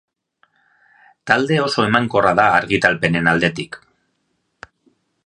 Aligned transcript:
Talde 1.31 1.55
oso 1.67 1.85
emankorra 1.89 2.33
da 2.41 2.47
argitalpenen 2.61 3.29
aldetik. 3.33 3.79